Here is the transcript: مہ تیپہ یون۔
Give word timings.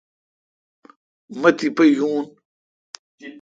مہ 1.41 1.49
تیپہ 1.57 1.83
یون۔ 1.95 2.21